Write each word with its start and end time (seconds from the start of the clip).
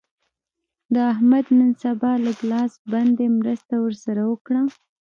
د 0.93 0.95
احمد 1.11 1.45
نن 1.57 1.71
سبا 1.83 2.11
لږ 2.25 2.39
لاس 2.51 2.71
بند 2.91 3.11
دی؛ 3.17 3.27
مرسته 3.39 3.73
ور 3.79 3.93
سره 4.05 4.21
وکړه. 4.31 4.59